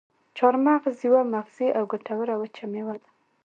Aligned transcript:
چارمغز 0.37 0.95
یوه 1.07 1.21
مغذي 1.33 1.67
او 1.77 1.83
ګټوره 1.93 2.35
وچه 2.41 2.65
میوه 2.71 2.95
ده. 3.01 3.09